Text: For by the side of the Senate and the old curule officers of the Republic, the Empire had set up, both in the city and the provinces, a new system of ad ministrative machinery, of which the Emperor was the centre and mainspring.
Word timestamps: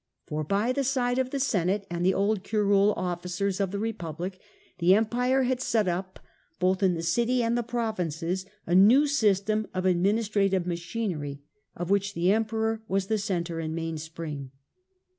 For 0.25 0.43
by 0.43 0.71
the 0.71 0.83
side 0.83 1.19
of 1.19 1.29
the 1.29 1.39
Senate 1.39 1.85
and 1.87 2.03
the 2.03 2.15
old 2.15 2.41
curule 2.43 2.93
officers 2.97 3.59
of 3.59 3.69
the 3.69 3.77
Republic, 3.77 4.39
the 4.79 4.95
Empire 4.95 5.43
had 5.43 5.61
set 5.61 5.87
up, 5.87 6.19
both 6.59 6.81
in 6.81 6.95
the 6.95 7.03
city 7.03 7.43
and 7.43 7.55
the 7.55 7.61
provinces, 7.61 8.47
a 8.65 8.73
new 8.73 9.05
system 9.05 9.67
of 9.75 9.85
ad 9.85 10.01
ministrative 10.01 10.65
machinery, 10.65 11.43
of 11.75 11.91
which 11.91 12.15
the 12.15 12.31
Emperor 12.31 12.81
was 12.87 13.05
the 13.05 13.19
centre 13.19 13.59
and 13.59 13.75
mainspring. 13.75 14.49